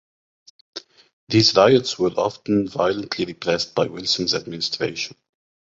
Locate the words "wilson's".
3.85-4.33